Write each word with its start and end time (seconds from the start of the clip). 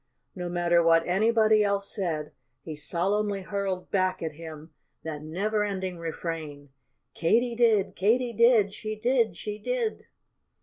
No 0.35 0.49
matter 0.49 0.81
what 0.81 1.05
anybody 1.05 1.63
else 1.63 1.93
said, 1.93 2.31
he 2.63 2.75
solemnly 2.75 3.43
hurled 3.43 3.91
back 3.91 4.23
at 4.23 4.31
him 4.33 4.73
that 5.03 5.21
neverending 5.21 5.99
refrain, 5.99 6.69
_Katy 7.15 7.55
did, 7.55 7.95
Katy 7.95 8.33
did; 8.33 8.73
she 8.73 8.95
did, 8.99 9.37
she 9.37 9.59
did! 9.59 10.07